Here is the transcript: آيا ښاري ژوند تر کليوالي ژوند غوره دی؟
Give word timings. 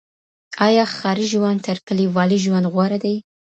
آيا 0.67 0.85
ښاري 0.95 1.25
ژوند 1.33 1.59
تر 1.67 1.77
کليوالي 1.87 2.37
ژوند 2.45 2.65
غوره 2.73 2.97
دی؟ 3.03 3.15